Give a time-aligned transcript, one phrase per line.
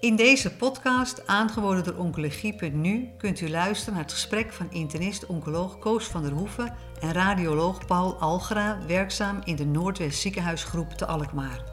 [0.00, 6.04] In deze podcast, aangeboden door Oncologie.nu, kunt u luisteren naar het gesprek van internist-oncoloog Koos
[6.04, 11.64] van der Hoeven en radioloog Paul Algera, werkzaam in de Noordwest Ziekenhuisgroep te Alkmaar.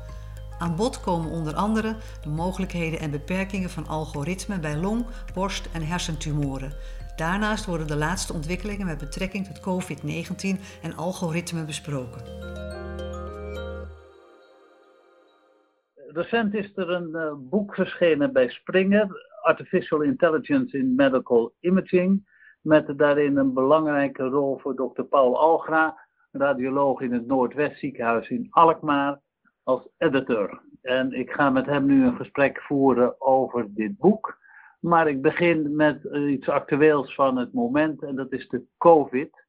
[0.59, 5.87] Aan bod komen onder andere de mogelijkheden en beperkingen van algoritmen bij long-, borst- en
[5.87, 6.73] hersentumoren.
[7.15, 12.21] Daarnaast worden de laatste ontwikkelingen met betrekking tot COVID-19 en algoritmen besproken.
[16.17, 22.29] Recent is er een uh, boek verschenen bij Springer, Artificial Intelligence in Medical Imaging,
[22.61, 25.97] met daarin een belangrijke rol voor dokter Paul Algra,
[26.31, 29.19] radioloog in het Noordwest ziekenhuis in Alkmaar,
[29.63, 30.61] als editor.
[30.81, 34.37] En ik ga met hem nu een gesprek voeren over dit boek.
[34.79, 39.45] Maar ik begin met iets actueels van het moment en dat is de COVID.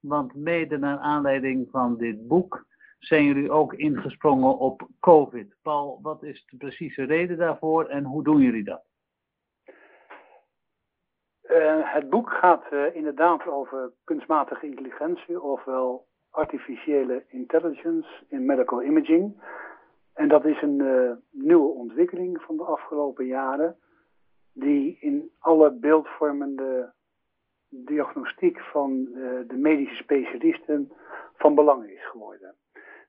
[0.00, 2.66] Want mede naar aanleiding van dit boek
[3.04, 5.54] zijn jullie ook ingesprongen op COVID.
[5.62, 8.84] Paul, wat is de precieze reden daarvoor en hoe doen jullie dat?
[11.42, 19.42] Uh, het boek gaat uh, inderdaad over kunstmatige intelligentie, ofwel artificiële intelligence in medical imaging.
[20.14, 23.76] En dat is een uh, nieuwe ontwikkeling van de afgelopen jaren,
[24.52, 26.92] die in alle beeldvormende
[27.68, 29.04] diagnostiek van
[29.46, 30.92] de medische specialisten
[31.36, 32.54] van belang is geworden.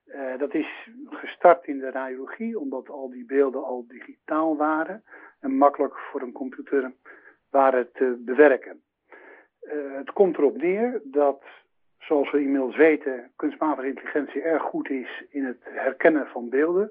[0.06, 5.04] Uh, dat is gestart in de radiologie, omdat al die beelden al digitaal waren
[5.40, 6.92] en makkelijk voor een computer
[7.50, 8.82] waren te bewerken.
[9.62, 11.42] Uh, het komt erop neer dat,
[11.98, 16.90] zoals we inmiddels weten, kunstmatige intelligentie erg goed is in het herkennen van beelden.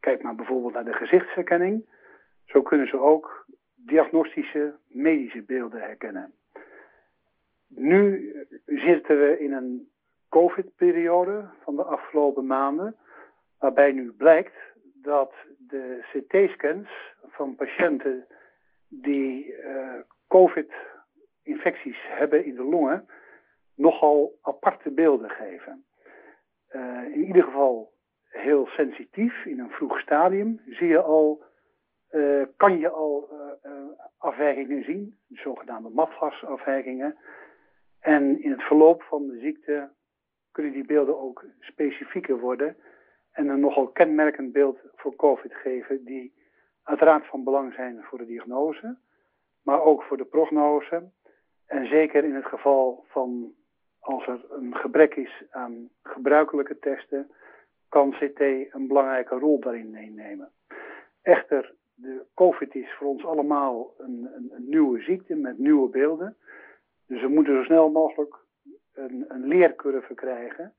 [0.00, 1.86] Kijk maar bijvoorbeeld naar de gezichtsherkenning.
[2.44, 6.32] Zo kunnen ze ook diagnostische medische beelden herkennen.
[7.68, 8.32] Nu
[8.64, 9.88] zitten we in een
[10.40, 12.96] COVID-periode van de afgelopen maanden,
[13.58, 14.56] waarbij nu blijkt
[14.94, 16.88] dat de CT-scans
[17.22, 18.26] van patiënten
[18.88, 19.94] die uh,
[20.28, 23.08] COVID-infecties hebben in de longen
[23.74, 25.84] nogal aparte beelden geven.
[26.72, 27.92] Uh, in ieder geval
[28.28, 31.42] heel sensitief, in een vroeg stadium zie je al,
[32.10, 33.28] uh, kan je al
[34.18, 37.16] afwijkingen zien, de zogenaamde matgasafwijkingen.
[38.00, 39.90] En in het verloop van de ziekte
[40.54, 42.76] kunnen die beelden ook specifieker worden
[43.30, 46.34] en een nogal kenmerkend beeld voor COVID geven, die
[46.82, 48.96] uiteraard van belang zijn voor de diagnose,
[49.62, 51.10] maar ook voor de prognose.
[51.66, 53.54] En zeker in het geval van
[53.98, 57.30] als er een gebrek is aan gebruikelijke testen,
[57.88, 60.50] kan CT een belangrijke rol daarin innemen.
[61.22, 66.36] Echter, de COVID is voor ons allemaal een, een, een nieuwe ziekte met nieuwe beelden.
[67.06, 68.43] Dus we moeten zo snel mogelijk
[68.94, 70.72] een, een leercurve krijgen.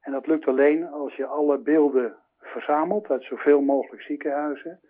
[0.00, 4.80] En dat lukt alleen als je alle beelden verzamelt uit zoveel mogelijk ziekenhuizen.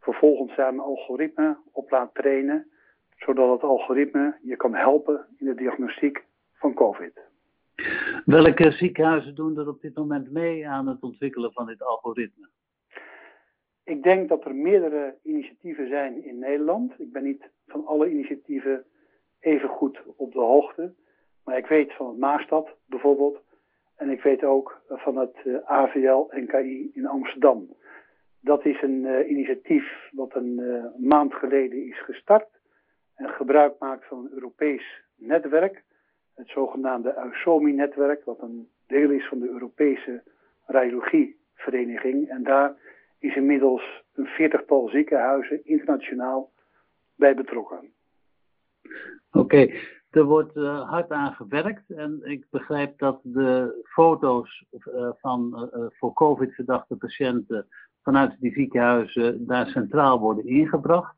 [0.00, 2.70] Vervolgens daar een algoritme op laat trainen,
[3.16, 7.20] zodat het algoritme je kan helpen in de diagnostiek van COVID.
[8.24, 12.48] Welke ziekenhuizen doen er op dit moment mee aan het ontwikkelen van dit algoritme?
[13.84, 17.00] Ik denk dat er meerdere initiatieven zijn in Nederland.
[17.00, 18.84] Ik ben niet van alle initiatieven
[19.40, 20.94] even goed op de hoogte.
[21.44, 23.40] Maar ik weet van het Maastad bijvoorbeeld.
[23.96, 27.74] En ik weet ook van het eh, AVL NKI in Amsterdam.
[28.40, 32.48] Dat is een uh, initiatief wat een uh, maand geleden is gestart.
[33.14, 35.82] En gebruik maakt van een Europees netwerk.
[36.34, 40.22] Het zogenaamde USOMI-netwerk, wat een deel is van de Europese
[40.66, 42.28] radiologievereniging.
[42.28, 42.74] En daar
[43.18, 46.50] is inmiddels een veertigtal ziekenhuizen internationaal
[47.16, 47.92] bij betrokken.
[49.32, 49.70] Oké,
[50.10, 55.86] er wordt uh, hard aan gewerkt en ik begrijp dat de foto's uh, van uh,
[55.88, 57.66] voor COVID verdachte patiënten
[58.02, 61.16] vanuit die ziekenhuizen daar centraal worden ingebracht.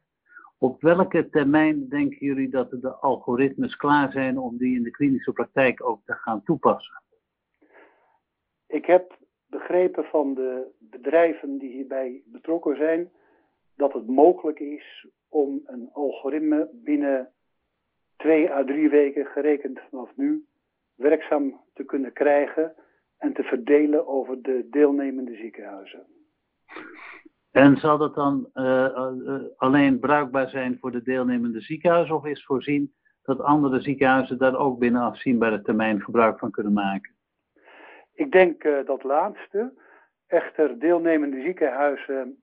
[0.58, 5.32] Op welke termijn denken jullie dat de algoritmes klaar zijn om die in de klinische
[5.32, 7.02] praktijk ook te gaan toepassen?
[8.66, 13.10] Ik heb begrepen van de bedrijven die hierbij betrokken zijn
[13.76, 17.32] dat het mogelijk is om een algoritme binnen
[18.22, 20.44] twee à drie weken gerekend vanaf nu
[20.94, 22.74] werkzaam te kunnen krijgen
[23.18, 26.06] en te verdelen over de deelnemende ziekenhuizen.
[27.50, 32.44] En zal dat dan uh, uh, alleen bruikbaar zijn voor de deelnemende ziekenhuizen of is
[32.44, 37.14] voorzien dat andere ziekenhuizen daar ook binnen afzienbare termijn gebruik van kunnen maken?
[38.14, 39.72] Ik denk uh, dat laatste.
[40.26, 42.36] Echter, deelnemende ziekenhuizen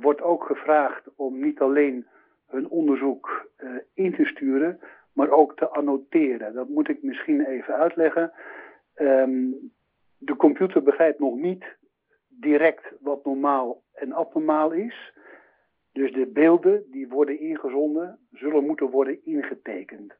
[0.00, 2.06] wordt ook gevraagd om niet alleen
[2.46, 3.50] hun onderzoek
[3.94, 4.80] in te sturen,
[5.14, 6.54] maar ook te annoteren.
[6.54, 8.32] Dat moet ik misschien even uitleggen.
[8.96, 9.72] Um,
[10.18, 11.64] de computer begrijpt nog niet
[12.28, 15.12] direct wat normaal en abnormaal is.
[15.92, 20.14] Dus de beelden die worden ingezonden, zullen moeten worden ingetekend.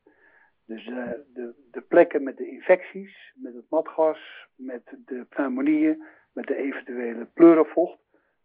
[0.67, 6.02] Dus de, de, de plekken met de infecties, met het matgas, met de pneumonieën,
[6.32, 7.99] met de eventuele pleurenvocht,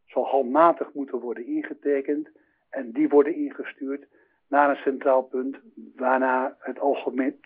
[0.05, 2.29] zal handmatig moeten worden ingetekend.
[2.69, 4.07] En die worden ingestuurd
[4.49, 5.57] naar een centraal punt
[5.95, 6.79] waarna het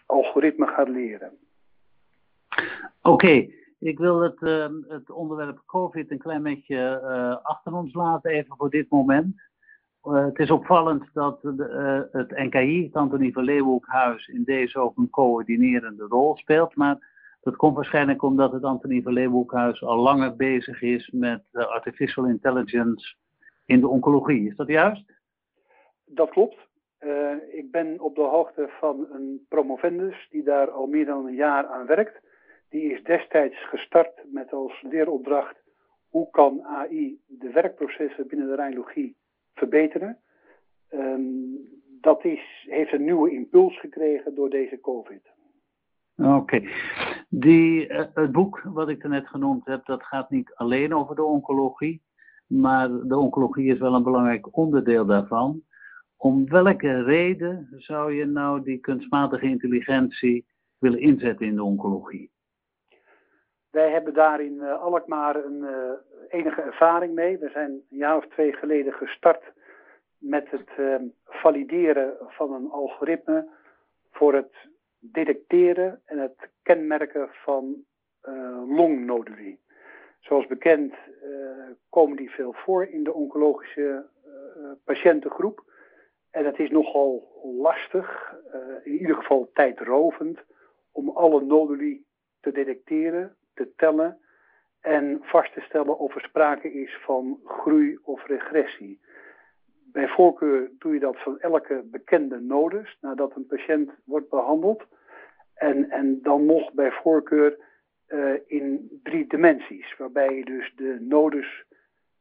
[0.05, 1.31] algoritme gaat leren.
[3.01, 3.47] Oké,
[3.79, 8.55] ik wil het, uh, het onderwerp COVID een klein beetje uh, achter ons laten, even
[8.57, 9.41] voor dit moment.
[10.03, 14.97] Uh, het is opvallend dat de, het NKI, het Antonie van Leeuwenhoekhuis, in deze ook
[14.97, 16.75] een coördinerende rol speelt.
[16.75, 17.11] Maar
[17.41, 23.15] dat komt waarschijnlijk omdat het Antonie van Leeuwenhoekhuis al langer bezig is met artificial intelligence
[23.65, 24.47] in de oncologie.
[24.47, 25.13] Is dat juist?
[26.05, 26.71] Dat klopt.
[27.51, 31.65] Ik ben op de hoogte van een promovendus die daar al meer dan een jaar
[31.65, 32.21] aan werkt.
[32.69, 35.63] Die is destijds gestart met als leeropdracht
[36.09, 39.15] hoe kan AI de werkprocessen binnen de rijnlogie
[39.53, 40.17] verbeteren.
[40.93, 41.57] Um,
[42.01, 45.21] dat is, heeft een nieuwe impuls gekregen door deze COVID.
[46.17, 46.61] Oké.
[47.29, 52.01] Uh, het boek wat ik net genoemd heb, dat gaat niet alleen over de oncologie.
[52.47, 55.61] Maar de oncologie is wel een belangrijk onderdeel daarvan.
[56.23, 60.45] Om welke reden zou je nou die kunstmatige intelligentie
[60.79, 62.31] willen inzetten in de oncologie?
[63.69, 65.91] Wij hebben daar in uh, Alkmaar een uh,
[66.29, 67.37] enige ervaring mee.
[67.37, 69.43] We zijn een jaar of twee geleden gestart
[70.17, 73.47] met het uh, valideren van een algoritme
[74.11, 74.53] voor het
[74.99, 77.85] detecteren en het kenmerken van
[78.67, 79.59] longnoduli.
[80.19, 80.93] Zoals bekend
[81.89, 84.05] komen die veel voor in de oncologische
[84.83, 85.71] patiëntengroep.
[86.33, 88.35] En het is nogal lastig,
[88.83, 90.39] in ieder geval tijdrovend,
[90.91, 92.03] om alle noduli
[92.41, 94.17] te detecteren te tellen
[94.81, 98.99] en vast te stellen of er sprake is van groei of regressie.
[99.91, 104.83] Bij voorkeur doe je dat van elke bekende nodus nadat een patiënt wordt behandeld.
[105.53, 107.57] En, en dan nog bij voorkeur
[108.07, 111.63] uh, in drie dimensies, waarbij je dus de nodus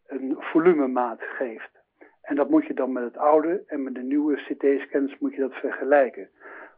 [0.06, 1.81] een volumemaat geeft.
[2.22, 5.40] En dat moet je dan met het oude en met de nieuwe CT-scans moet je
[5.40, 6.28] dat vergelijken.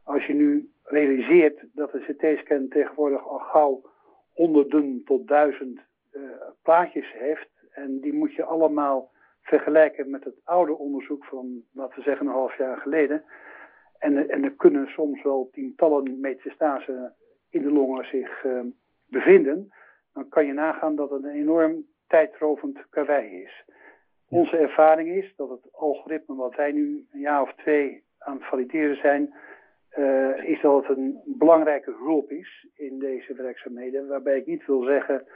[0.05, 3.83] Als je nu realiseert dat een CT-scan tegenwoordig al gauw
[4.33, 5.81] honderden tot duizend
[6.13, 6.23] uh,
[6.63, 7.49] plaatjes heeft.
[7.71, 9.13] En die moet je allemaal
[9.43, 13.25] vergelijken met het oude onderzoek van, laten we zeggen, een half jaar geleden.
[13.99, 17.13] En, en er kunnen soms wel tientallen metastase
[17.51, 18.61] in de longen zich uh,
[19.07, 19.73] bevinden.
[20.13, 23.65] Dan kan je nagaan dat het een enorm tijdrovend karwei is.
[24.35, 28.45] Onze ervaring is dat het algoritme wat wij nu een jaar of twee aan het
[28.45, 29.35] valideren zijn,
[29.99, 34.09] uh, is dat het een belangrijke hulp is in deze werkzaamheden.
[34.09, 35.27] Waarbij ik niet wil zeggen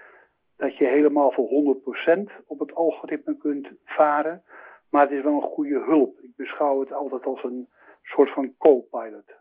[0.57, 4.43] dat je helemaal voor 100% op het algoritme kunt varen.
[4.91, 6.19] Maar het is wel een goede hulp.
[6.21, 7.69] Ik beschouw het altijd als een
[8.03, 9.35] soort van co-pilot.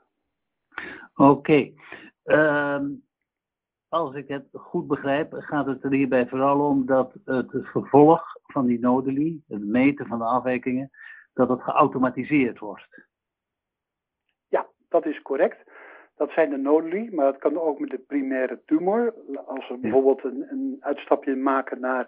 [1.16, 1.30] Oké.
[1.32, 1.74] Okay.
[2.26, 2.82] Uh,
[3.90, 8.66] als ik het goed begrijp, gaat het er hierbij vooral om dat het vervolg van
[8.66, 10.90] die noduli, het meten van de afwijkingen,
[11.34, 13.08] dat het geautomatiseerd wordt
[14.90, 15.58] dat is correct.
[16.16, 19.14] Dat zijn de noduli, maar dat kan ook met de primaire tumor.
[19.46, 22.08] Als we bijvoorbeeld een, een uitstapje maken naar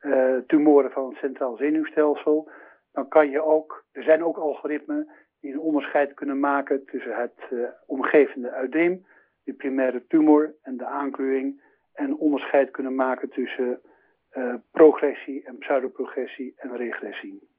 [0.00, 2.50] uh, tumoren van het centraal zenuwstelsel,
[2.92, 5.08] dan kan je ook, er zijn ook algoritmen
[5.40, 9.06] die een onderscheid kunnen maken tussen het uh, omgevende uideem,
[9.44, 13.80] de primaire tumor en de aankleuring, en onderscheid kunnen maken tussen
[14.32, 17.50] uh, progressie en pseudoprogressie en regressie.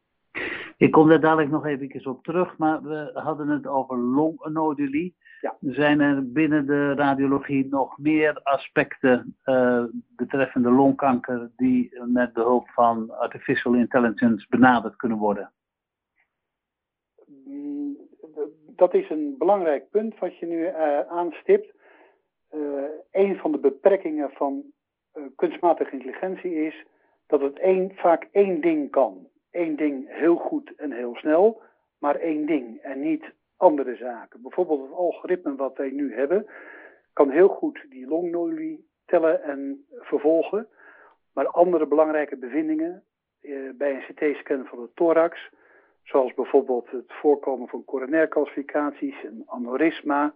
[0.78, 5.14] Ik kom daar dadelijk nog even op terug, maar we hadden het over longnoduli.
[5.42, 5.56] Ja.
[5.60, 9.84] Zijn er binnen de radiologie nog meer aspecten uh,
[10.16, 15.52] betreffende longkanker die met de hulp van artificial intelligence benaderd kunnen worden?
[18.76, 21.74] Dat is een belangrijk punt wat je nu uh, aanstipt.
[22.54, 24.64] Uh, een van de beperkingen van
[25.36, 26.86] kunstmatige intelligentie is
[27.28, 31.62] dat het één, vaak één ding kan één ding heel goed en heel snel,
[32.00, 33.24] maar één ding en niet
[33.58, 34.42] andere zaken.
[34.42, 36.46] Bijvoorbeeld het algoritme wat wij nu hebben,
[37.14, 40.68] kan heel goed die longnoduli tellen en vervolgen,
[41.34, 43.04] maar andere belangrijke bevindingen
[43.42, 45.50] eh, bij een CT-scan van de thorax,
[46.04, 50.34] zoals bijvoorbeeld het voorkomen van coronaircalcificaties, een aneurysma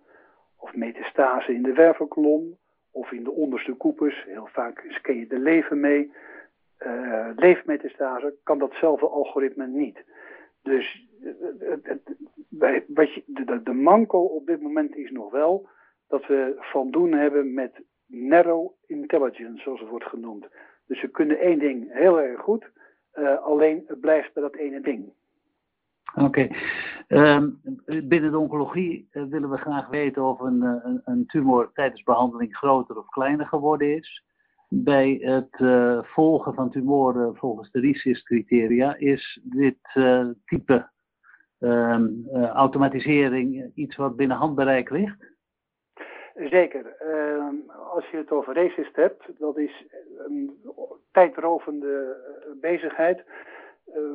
[0.58, 2.58] of metastase in de wervelkolom
[2.92, 6.12] of in de onderste koepels, heel vaak scan je de lever mee,
[6.80, 10.04] uh, leefmetastase kan datzelfde algoritme niet.
[10.62, 11.08] Dus
[12.50, 12.84] je,
[13.26, 15.70] de, de manco op dit moment is nog wel
[16.08, 20.48] dat we van doen hebben met narrow intelligence, zoals het wordt genoemd.
[20.88, 22.70] Dus we kunnen één ding heel erg goed,
[23.14, 25.14] uh, alleen het blijft bij dat ene ding.
[26.16, 26.48] Oké.
[27.08, 27.50] Ehm,
[27.86, 32.56] binnen de oncologie eh, willen we graag weten of een, een, een, tumor tijdens behandeling
[32.56, 34.26] groter of kleiner geworden is.
[34.70, 39.78] Bij het uh, volgen van tumoren volgens de RECIST-criteria is dit
[40.46, 40.90] type
[41.60, 42.08] ehm,
[42.54, 45.36] automatisering iets wat binnen handbereik ligt?
[46.36, 46.96] Zeker.
[47.00, 47.56] Ehm,
[47.94, 49.86] als je het over RECIST hebt, dat is
[50.18, 50.58] een
[51.12, 52.16] tijdrovende
[52.62, 53.26] bezigheid eh,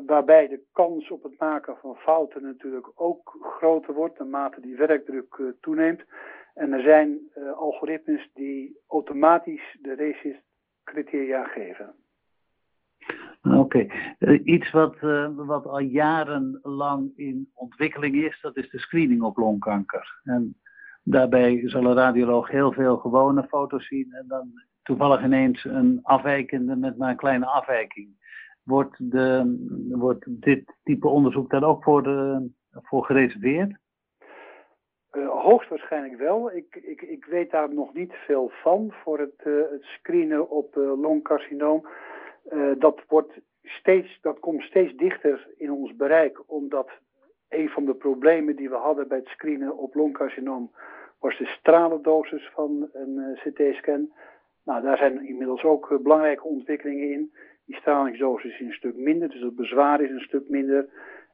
[0.06, 5.36] waarbij de kans op het maken van fouten natuurlijk ook groter wordt naarmate die werkdruk
[5.40, 6.02] uh, toeneemt.
[6.54, 11.94] En er zijn uh, algoritmes die automatisch de RACIST-criteria geven.
[13.42, 13.88] Oké, okay.
[14.44, 14.96] iets wat,
[15.34, 20.20] wat al jarenlang in ontwikkeling is, dat is de screening op longkanker.
[20.24, 20.56] En
[21.02, 24.52] daarbij zal een radioloog heel veel gewone foto's zien en dan
[24.82, 28.21] toevallig ineens een afwijkende met maar een kleine afwijking.
[28.62, 29.56] Wordt, de,
[29.90, 32.02] wordt dit type onderzoek dan ook voor,
[32.72, 33.80] voor gereserveerd?
[35.12, 36.52] Uh, hoogstwaarschijnlijk wel.
[36.52, 40.76] Ik, ik, ik weet daar nog niet veel van voor het, uh, het screenen op
[40.76, 41.86] uh, longcarcinoom.
[42.78, 46.90] dat, wordt steeds, dat komt steeds dichter in ons bereik, omdat
[47.48, 50.70] een van de problemen die we hadden bij het screenen op longcarcinoom
[51.18, 54.12] was de stralendosis van een CT-scan.
[54.64, 57.32] Nou, daar zijn inmiddels ook belangrijke ontwikkelingen in.
[57.72, 60.88] Die stralingsdosis is een stuk minder, dus het bezwaar is een stuk minder.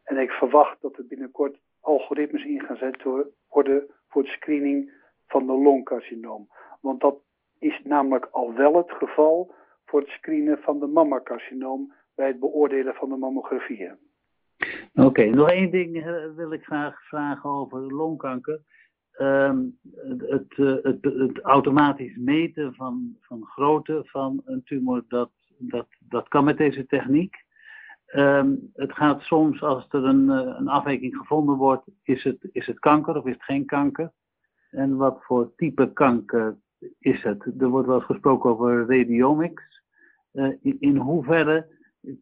[0.05, 4.93] En ik verwacht dat er binnenkort algoritmes in gaan zetten worden voor de screening
[5.27, 6.49] van de longcarcinoom.
[6.81, 7.17] Want dat
[7.59, 9.55] is namelijk al wel het geval
[9.85, 13.97] voor het screenen van de mammacarcinoom bij het beoordelen van de mammografieën.
[14.95, 18.61] Oké, nog één ding eh, wil ik graag vragen over longkanker.
[19.13, 19.65] Ehm,
[19.95, 26.29] het, het, het, het, automatisch meten van, van grootte van een tumor, dat dat, dat
[26.29, 27.47] kan met deze techniek.
[28.07, 32.67] Ehm, het gaat soms, als er een, eh, een afwijking gevonden wordt, is het, is
[32.67, 34.13] het kanker of is het geen kanker?
[34.71, 36.59] En wat voor type kanker
[36.99, 37.45] is het?
[37.59, 39.83] Er wordt wel eens gesproken over radiomics.
[40.33, 41.67] Uh, in, in, hoeverre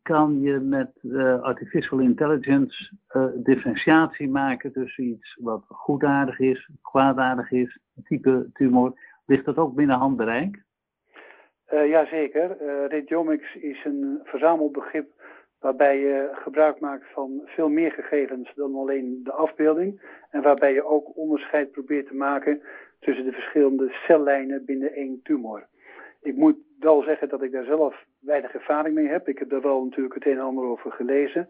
[0.03, 2.97] kan je met uh, artificial intelligence
[3.35, 9.01] differentiatie maken tussen iets wat goedaardig is, kwaadaardig is, type tumor?
[9.27, 10.66] Ligt dat ook binnen handbereik?
[11.73, 12.57] Uh, Jazeker.
[12.63, 15.09] Uh, radiomics is een verzamelbegrip
[15.61, 20.01] waarbij je gebruik maakt van veel meer gegevens dan alleen de afbeelding.
[20.31, 22.63] En waarbij je ook onderscheid probeert te maken
[23.01, 25.67] tussen de verschillende cellijnen binnen één tumor.
[26.23, 29.29] Ik moet wel zeggen dat ik daar zelf weinig ervaring mee heb.
[29.29, 31.49] Ik heb daar wel natuurlijk het een en ander over gelezen.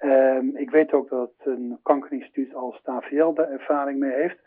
[0.00, 4.38] Uh, ik weet ook dat een kankerinstituut als TVL daar ervaring mee heeft.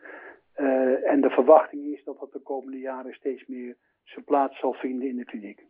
[0.58, 3.76] Uh, en de verwachting is dat dat de komende jaren steeds meer
[4.10, 5.66] zijn plaats zal vinden in de kliniek.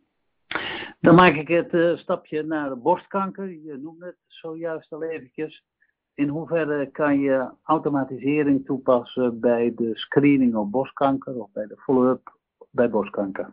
[1.00, 3.50] Dan maak ik het uh, stapje naar de borstkanker.
[3.50, 5.64] Je noemde het zojuist al eventjes.
[6.14, 12.36] In hoeverre kan je automatisering toepassen bij de screening op borstkanker of bij de follow-up
[12.70, 13.52] bij borstkanker?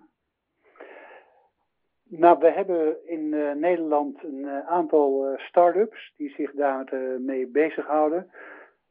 [2.03, 8.31] Nou, we hebben in uh, Nederland een uh, aantal start-ups die zich daarmee mee bezighouden.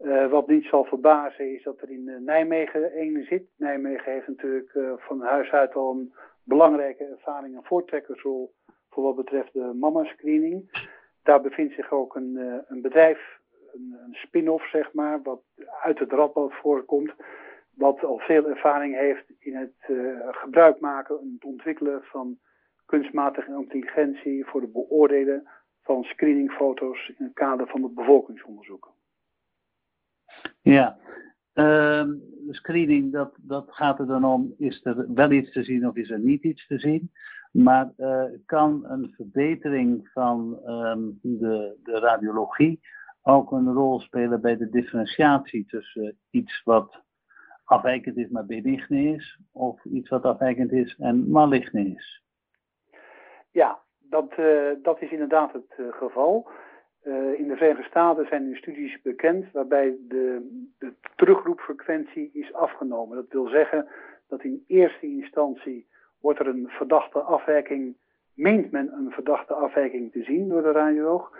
[0.04, 3.46] Uh, wat niet zal verbazen is dat er in uh, Nijmegen een zit.
[3.56, 8.54] Nijmegen heeft natuurlijk uh, van huis uit al een belangrijke ervaring, een voortrekkersrol
[8.90, 10.86] voor wat betreft de mama-screening.
[11.22, 13.38] Daar bevindt zich ook een, een bedrijf,
[13.72, 15.42] een, een spin-off zeg maar, wat
[15.82, 17.12] uit het Radboud voorkomt.
[17.74, 19.74] Wat al veel ervaring heeft in het
[20.30, 22.38] gebruik maken en het ontwikkelen van
[22.86, 25.48] kunstmatige intelligentie voor het beoordelen
[25.82, 28.93] van screeningfoto's in het kader van het bevolkingsonderzoek.
[30.64, 30.96] Ja,
[31.54, 32.08] uh,
[32.48, 36.10] screening, dat, dat gaat er dan om, is er wel iets te zien of is
[36.10, 37.10] er niet iets te zien?
[37.52, 42.80] Maar uh, kan een verbetering van um, de, de radiologie
[43.22, 47.02] ook een rol spelen bij de differentiatie tussen iets wat
[47.64, 52.22] afwijkend is maar benigne is, of iets wat afwijkend is en maligne is?
[53.50, 56.48] Ja, dat, uh, dat is inderdaad het uh, geval.
[57.04, 63.16] Uh, in de Verenigde Staten zijn nu studies bekend waarbij de, de terugroepfrequentie is afgenomen.
[63.16, 63.88] Dat wil zeggen
[64.28, 65.86] dat in eerste instantie
[66.20, 67.96] wordt er een verdachte afwijking,
[68.34, 71.32] meent men een verdachte afwijking te zien door de radioloog.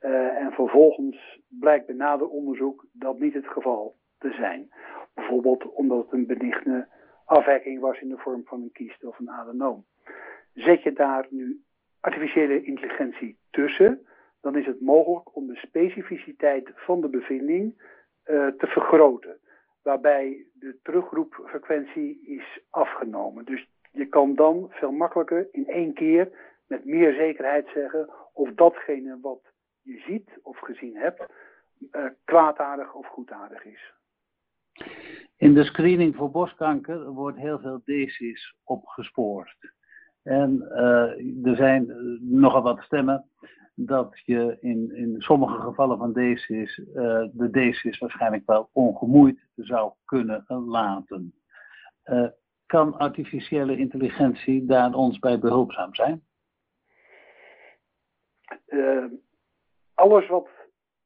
[0.00, 4.70] Uh, en vervolgens blijkt bij nader onderzoek dat niet het geval te zijn.
[5.14, 6.88] Bijvoorbeeld omdat het een benigne
[7.24, 9.84] afwijking was in de vorm van een kiest of een adenoom.
[10.54, 11.60] Zet je daar nu
[12.00, 14.06] artificiële intelligentie tussen,
[14.40, 19.38] dan is het mogelijk om de specificiteit van de bevinding uh, te vergroten.
[19.82, 23.44] Waarbij de terugroepfrequentie is afgenomen.
[23.44, 26.30] Dus je kan dan veel makkelijker in één keer
[26.66, 31.22] met meer zekerheid zeggen of datgene wat je ziet of gezien hebt
[32.24, 33.92] kwaadaardig of goedaardig is.
[35.36, 39.56] In de screening voor borstkanker wordt heel veel DC's opgespoord.
[40.22, 43.24] En uh, er zijn nogal wat stemmen
[43.74, 49.92] dat je in, in sommige gevallen van DC's uh, de DC's waarschijnlijk wel ongemoeid zou
[50.04, 51.34] kunnen laten.
[52.66, 56.22] Kan artificiële intelligentie daar ons bij behulpzaam zijn?
[59.94, 60.48] alles wat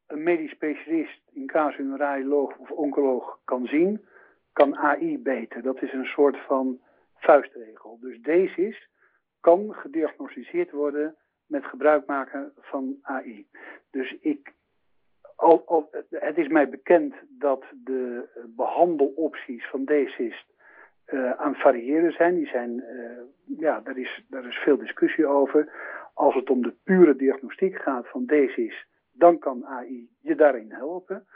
[0.06, 4.04] een medisch specialist, in casus een of oncoloog kan zien,
[4.52, 5.62] kan AI beter.
[5.62, 6.80] Dat is een soort van
[7.14, 7.98] vuistregel.
[8.00, 8.88] Dus DC's
[9.44, 13.46] kan gediagnosticeerd worden met gebruik maken van AI.
[13.90, 14.52] Dus ik,
[15.36, 20.46] al, het is mij bekend dat de behandelopties van DC's
[21.06, 22.34] uh, aan het variëren zijn.
[22.34, 25.72] Die zijn uh, ja, daar is, daar is veel discussie over.
[26.14, 31.26] Als het om de pure diagnostiek gaat van DC's, dan kan AI je daarin helpen.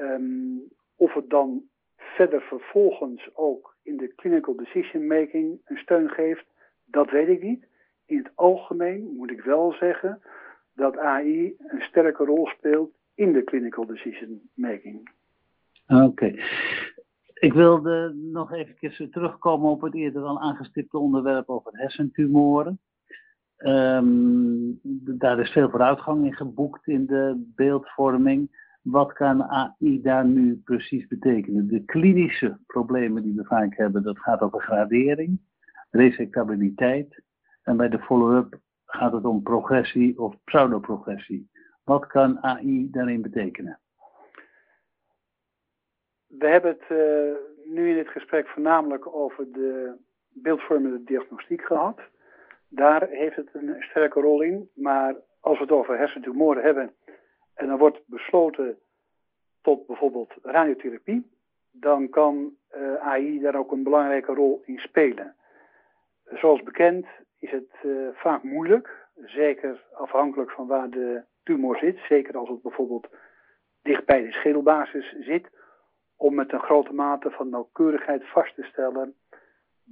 [0.00, 1.62] Um, of het dan
[1.96, 6.49] verder vervolgens ook in de clinical decision making een steun geeft,
[6.90, 7.66] dat weet ik niet.
[8.06, 10.20] In het algemeen moet ik wel zeggen
[10.74, 15.10] dat AI een sterke rol speelt in de clinical decision making.
[15.86, 16.34] Oké.
[17.34, 22.80] Ik wilde nog even terugkomen op het eerder al aangestipte onderwerp over hersentumoren.
[23.58, 24.80] Um,
[25.18, 28.58] daar is veel vooruitgang in geboekt in de beeldvorming.
[28.82, 31.68] Wat kan AI daar nu precies betekenen?
[31.68, 35.40] De klinische problemen die we vaak hebben, dat gaat over gradering,
[35.90, 37.22] resectabiliteit.
[37.62, 41.50] En bij de follow-up gaat het om progressie of pseudoprogressie.
[41.84, 43.80] Wat kan AI daarin betekenen?
[46.26, 47.34] We hebben het uh,
[47.74, 49.94] nu in dit gesprek voornamelijk over de
[50.28, 52.00] beeldvormende diagnostiek gehad.
[52.68, 54.70] Daar heeft het een sterke rol in.
[54.74, 56.94] Maar als we het over hersentumoren hebben
[57.54, 58.78] en dan wordt besloten
[59.62, 61.30] tot bijvoorbeeld radiotherapie,
[61.70, 65.34] dan kan eh, AI daar ook een belangrijke rol in spelen.
[66.34, 67.06] Zoals bekend
[67.38, 72.62] is het uh, vaak moeilijk, zeker afhankelijk van waar de tumor zit, zeker als het
[72.62, 73.08] bijvoorbeeld
[73.82, 75.50] dicht bij de schedelbasis zit,
[76.16, 79.14] om met een grote mate van nauwkeurigheid vast te stellen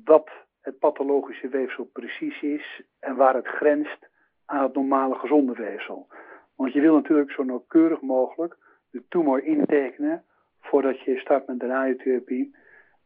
[0.05, 4.09] wat het pathologische weefsel precies is en waar het grenst
[4.45, 6.09] aan het normale gezonde weefsel.
[6.57, 8.57] Want je wil natuurlijk zo nauwkeurig mogelijk
[8.91, 10.25] de tumor intekenen
[10.61, 12.57] voordat je start met de radiotherapie,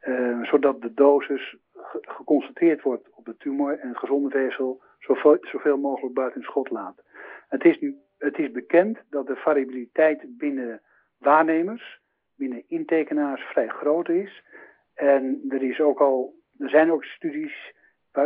[0.02, 1.56] uh, zodat de dosis
[1.90, 7.02] geconstateerd wordt op de tumor en het gezonde weefsel zoveel, zoveel mogelijk buiten schot laat.
[7.48, 10.80] Het is, nu, het is bekend dat de variabiliteit binnen
[11.18, 12.00] waarnemers,
[12.34, 14.42] binnen intekenaars vrij groot is.
[14.94, 17.74] En er, is ook al, er zijn ook studies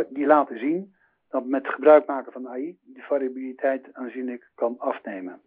[0.09, 0.95] die laten zien
[1.29, 5.41] dat met gebruik maken van AI die variabiliteit aanzienlijk kan afnemen.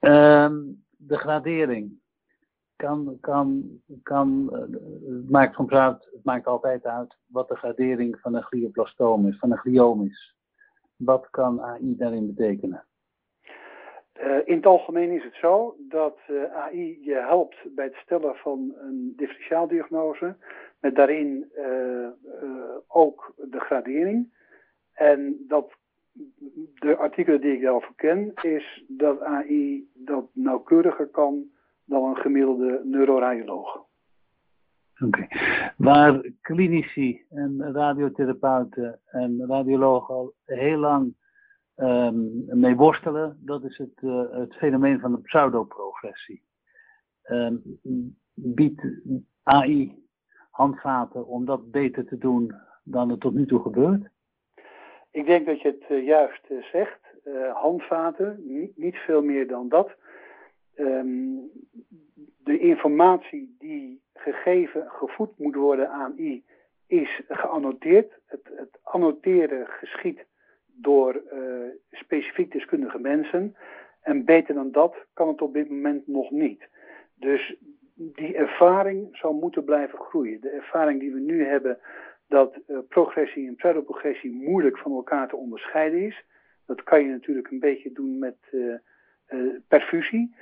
[0.00, 2.00] Um, de gradering
[2.76, 3.26] het
[5.30, 9.50] maakt soms uit, het maakt altijd uit wat de gradering van een glioblastoom is, van
[9.50, 10.34] een glioom is.
[10.96, 12.84] Wat kan AI daarin betekenen?
[14.20, 18.34] Uh, in het algemeen is het zo dat eh, AI je helpt bij het stellen
[18.34, 20.36] van een differentiaaldiagnose,
[20.80, 21.52] met daarin
[22.86, 24.34] ook de gradering.
[24.92, 25.72] En dat
[26.74, 31.50] de artikelen die ik daarover ken, is dat AI dat nauwkeuriger kan
[31.86, 33.84] dan een gemiddelde neuroradioloog.
[35.04, 35.26] Oké.
[35.76, 41.14] Waar klinici en radiotherapeuten en radiologen al heel lang
[41.76, 46.42] um, mee worstelen, dat is het, uh, het fenomeen van de pseudoprogressie.
[47.24, 47.78] Um,
[48.34, 48.82] biedt
[49.42, 50.04] AI
[50.50, 54.08] handvaten om dat beter te doen dan het tot nu toe gebeurt?
[55.10, 57.00] Ik denk dat je het uh, juist uh, zegt.
[57.52, 59.96] handvaten, niet, niet, veel meer dan dat.
[60.76, 61.50] Um,
[62.44, 66.44] de informatie die gegeven, gevoed moet worden aan I,
[66.86, 68.12] is geannoteerd.
[68.26, 70.24] Het, het annoteren geschiet
[70.66, 71.40] door uh,
[71.90, 73.56] specifiek deskundige mensen.
[74.00, 76.68] En beter dan dat kan het op dit moment nog niet.
[77.14, 77.56] Dus
[77.94, 80.40] die ervaring zou moeten blijven groeien.
[80.40, 81.78] De ervaring die we nu hebben
[82.28, 86.24] dat uh, progressie en pseudoprogressie moeilijk van elkaar te onderscheiden is.
[86.66, 88.74] Dat kan je natuurlijk een beetje doen met uh,
[89.68, 90.34] perfusie.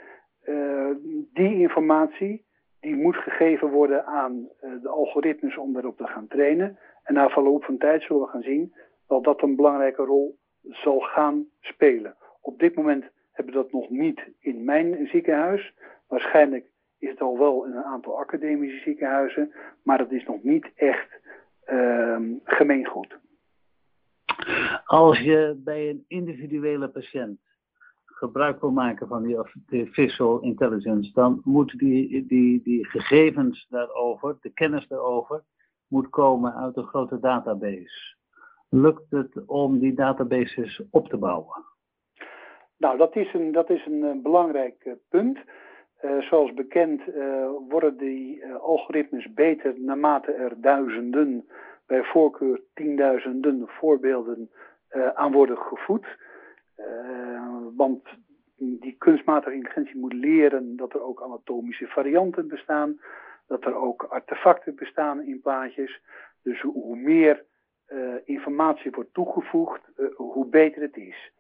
[1.33, 2.45] Die informatie
[2.81, 6.79] die moet gegeven worden aan de algoritmes om daarop te gaan trainen.
[7.03, 8.75] En na verloop van tijd zullen we gaan zien
[9.07, 12.17] dat dat een belangrijke rol zal gaan spelen.
[12.41, 15.75] Op dit moment hebben we dat nog niet in mijn ziekenhuis.
[16.09, 16.67] Waarschijnlijk
[16.99, 19.53] is het al wel in een aantal academische ziekenhuizen,
[19.83, 21.21] maar dat is nog niet echt
[21.67, 23.19] uh, gemeengoed.
[24.85, 27.41] Als je bij een individuele patiënt
[28.25, 34.51] gebruik wil maken van die artificial intelligence, dan moeten die, die, die gegevens daarover, de
[34.51, 35.43] kennis daarover,
[35.89, 38.17] moet komen uit een grote database.
[38.69, 41.65] Lukt het om die databases op te bouwen?
[42.77, 45.39] Nou, dat is een, dat is een, belangrijk uh, punt.
[46.03, 47.03] Uh, zoals bekend
[47.69, 51.49] worden die algoritmes beter naarmate er duizenden,
[51.87, 54.51] bij voorkeur tienduizenden voorbeelden
[55.15, 56.07] aan worden gevoed.
[57.77, 58.09] Want
[58.57, 63.01] die kunstmatige intelligentie moet leren dat er ook anatomische varianten bestaan,
[63.47, 66.01] dat er ook artefacten bestaan in plaatjes.
[66.43, 67.45] Dus hoe meer
[68.25, 69.83] informatie wordt toegevoegd,
[70.17, 71.33] hoe beter het is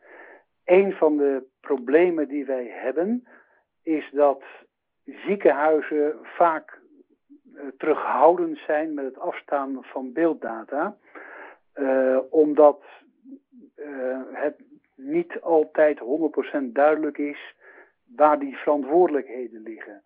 [0.64, 3.27] een van de problemen die wij hebben
[3.83, 4.42] is dat
[5.05, 6.81] ziekenhuizen vaak
[7.79, 10.97] terughoudend zijn met het afstaan van beelddata,
[12.31, 12.83] omdat
[14.33, 14.62] het
[14.94, 17.54] niet altijd 100% duidelijk is
[18.16, 20.02] waar die verantwoordelijkheden liggen.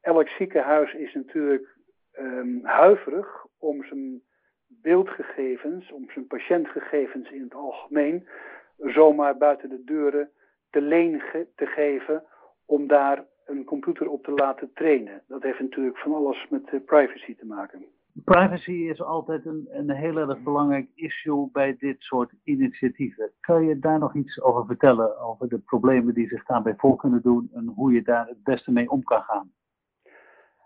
[0.00, 1.76] Elk ziekenhuis is natuurlijk
[2.18, 4.22] um, huiverig om zijn
[4.66, 8.28] beeldgegevens, om zijn patiëntgegevens in het algemeen
[8.76, 10.30] zomaar buiten de deuren
[10.70, 11.22] te leen
[11.54, 12.24] te geven
[12.66, 15.22] om daar een computer op te laten trainen.
[15.26, 17.84] Dat heeft natuurlijk van alles met privacy te maken.
[18.24, 23.32] Privacy is altijd een, een heel erg belangrijk issue bij dit soort initiatieven.
[23.40, 27.22] Kan je daar nog iets over vertellen, over de problemen die zich daarbij voor kunnen
[27.22, 29.52] doen en hoe je daar het beste mee om kan gaan?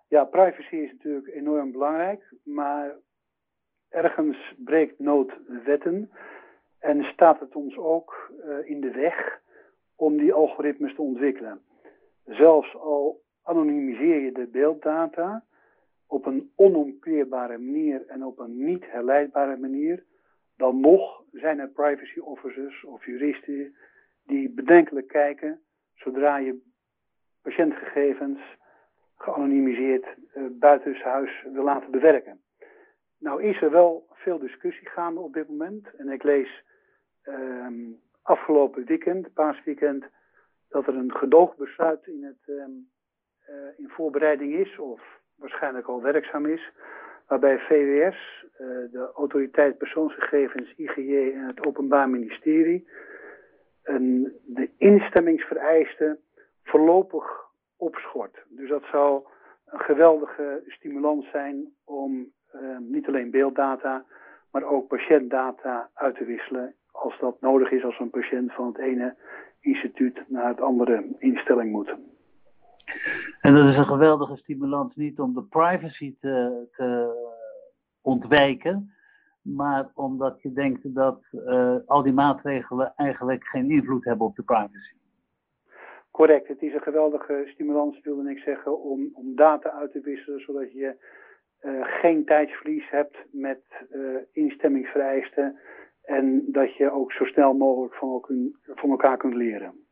[0.08, 2.96] Ja, privacy is natuurlijk enorm belangrijk, maar
[3.88, 5.32] ergens breekt nood
[5.64, 6.10] wetten.
[6.78, 9.40] En staat het ons ook uh, in de weg
[9.96, 11.60] om die algoritmes te ontwikkelen.
[12.24, 15.44] Zelfs al anonimiseer je de beelddata
[16.14, 20.04] op een onomkeerbare manier en op een niet herleidbare manier,
[20.56, 23.76] dan nog zijn er privacy officers of juristen
[24.26, 25.60] die bedenkelijk kijken
[25.94, 26.62] zodra je
[27.42, 28.40] patiëntgegevens
[29.16, 32.40] geanonimiseerd uh, buitenshuis wil laten bewerken.
[33.18, 36.62] Nou is er wel veel discussie gaande op dit moment en ik lees
[37.22, 40.04] um, afgelopen weekend, paasweekend,
[40.68, 42.90] dat er een gedoogbesluit in, het, um,
[43.48, 46.72] uh, in voorbereiding is, of waarschijnlijk al werkzaam is,
[47.26, 52.86] waarbij VWS, uh, de Autoriteit Persoonsgegevens, IGJ en het Openbaar Ministerie
[54.44, 56.18] de instemmingsvereisten
[56.62, 57.24] voorlopig
[57.76, 58.44] opschort.
[58.48, 59.22] Dus dat zou
[59.66, 64.04] een geweldige stimulans zijn om uh, niet alleen beelddata,
[64.50, 68.78] maar ook patiëntdata uit te wisselen als dat nodig is als een patiënt van het
[68.78, 69.14] ene
[69.60, 71.94] instituut naar het andere instelling moet.
[73.40, 77.12] En dat is een geweldige stimulans, niet om de privacy te, te
[78.02, 78.94] ontwijken,
[79.42, 84.42] maar omdat je denkt dat uh, al die maatregelen eigenlijk geen invloed hebben op de
[84.42, 84.94] privacy.
[86.10, 90.40] Correct, het is een geweldige stimulans, wilde ik zeggen, om, om data uit te wisselen,
[90.40, 90.96] zodat je
[91.62, 95.58] uh, geen tijdsverlies hebt met uh, instemmingsvereisten
[96.02, 98.24] en dat je ook zo snel mogelijk van,
[98.74, 99.83] van elkaar kunt leren.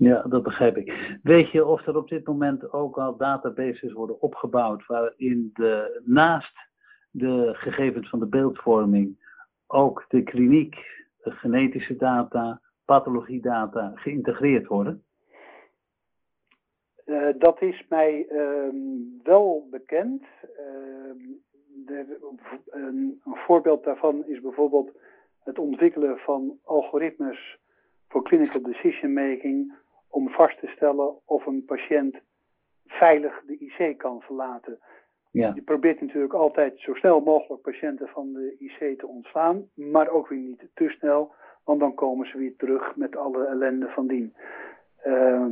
[0.00, 1.18] Ja, dat begrijp ik.
[1.22, 6.58] Weet je of er op dit moment ook al databases worden opgebouwd waarin de, naast
[7.10, 9.18] de gegevens van de beeldvorming
[9.66, 10.74] ook de kliniek,
[11.22, 15.04] de genetische data, pathologiedata geïntegreerd worden?
[17.06, 18.74] Uh, dat is mij uh,
[19.22, 20.22] wel bekend.
[21.86, 22.18] De,
[22.70, 24.90] een, een voorbeeld daarvan is bijvoorbeeld
[25.38, 27.58] het ontwikkelen van algoritmes
[28.08, 29.78] voor clinical decision making
[30.10, 32.16] om vast te stellen of een patiënt
[32.86, 34.78] veilig de IC kan verlaten.
[35.30, 35.52] Ja.
[35.54, 40.28] Je probeert natuurlijk altijd zo snel mogelijk patiënten van de IC te ontslaan, maar ook
[40.28, 41.32] weer niet te snel,
[41.64, 44.34] want dan komen ze weer terug met alle ellende van dien.
[45.06, 45.46] Uh,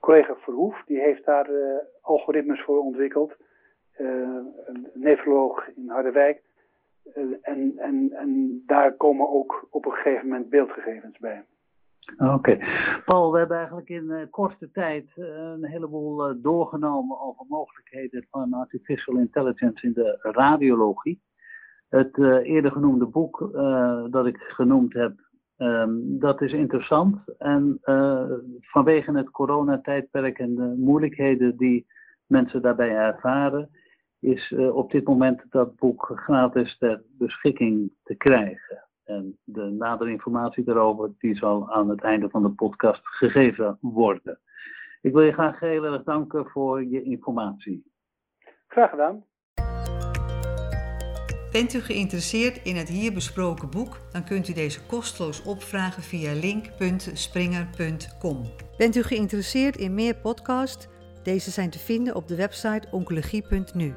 [0.00, 3.34] collega Verhoef die heeft daar uh, algoritmes voor ontwikkeld,
[3.98, 4.08] uh,
[4.64, 6.42] een nefroloog in Harderwijk.
[7.14, 11.44] Eh, en, en, en daar komen ook op een gegeven moment beeldgegevens bij.
[12.16, 12.58] Oké.
[13.04, 18.26] Paul, we hebben eigenlijk in uh, korte tijd uh, een heleboel uh, doorgenomen over mogelijkheden
[18.30, 21.22] van artificial intelligence in de radiologie.
[21.88, 23.50] Het eerder genoemde boek
[24.10, 25.12] dat ik genoemd heb,
[25.56, 27.16] um, dat is interessant.
[27.38, 27.78] En
[28.60, 31.86] vanwege het coronatijdperk en de moeilijkheden die
[32.26, 33.70] mensen daarbij ervaren,
[34.20, 38.88] is op dit moment dat boek gratis ter beschikking te krijgen.
[39.04, 44.38] En de nadere informatie daarover die zal aan het einde van de podcast gegeven worden.
[45.00, 47.84] Ik wil je graag heel erg danken voor je informatie.
[48.66, 49.24] Graag gedaan.
[51.52, 56.32] Bent u geïnteresseerd in het hier besproken boek, dan kunt u deze kosteloos opvragen via
[56.32, 58.42] link.springer.com.
[58.76, 60.88] Bent u geïnteresseerd in meer podcasts?
[61.22, 63.94] Deze zijn te vinden op de website oncologie.nu.